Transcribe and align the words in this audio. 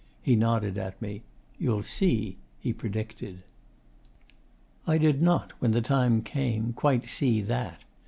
He 0.23 0.35
nodded 0.35 0.79
at 0.79 0.99
me. 0.99 1.21
'You'll 1.59 1.83
see,' 1.83 2.37
he 2.59 2.73
predicted. 2.73 3.43
I 4.87 4.97
did 4.97 5.21
not, 5.21 5.53
when 5.59 5.73
the 5.73 5.81
time 5.83 6.23
came, 6.23 6.73
quite 6.73 7.03
see 7.03 7.39
that. 7.43 7.83